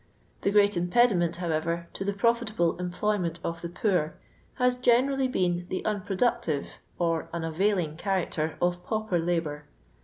The 0.41 0.49
great 0.49 0.71
impediment^ 0.71 1.35
howerer^ 1.35 1.85
to 1.93 2.03
the 2.03 2.11
profit 2.13 2.49
able 2.53 2.75
employment 2.79 3.39
of 3.43 3.61
the 3.61 3.69
poor, 3.69 4.15
haa 4.55 4.71
genecally 4.71 5.31
been 5.31 5.67
the 5.69 5.83
unprodttctive 5.85 6.79
or 6.97 7.29
unanuling 7.31 7.97
character 7.99 8.57
of 8.59 8.83
pauper 8.83 9.19
labour. 9.19 9.65